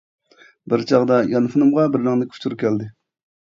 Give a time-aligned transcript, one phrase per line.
[0.73, 2.93] بىر چاغدا يانفونۇمغا بىر رەڭلىك ئۇچۇر كەلدى.